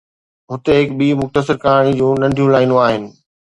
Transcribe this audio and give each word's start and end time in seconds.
هتي 0.51 0.71
هڪ 0.79 0.87
ٻي 0.99 1.07
مختصر 1.21 1.55
ڪهاڻي 1.65 1.95
جون 2.01 2.13
ننڍيون 2.27 2.53
لائينون 2.59 2.83
آهن 2.89 3.03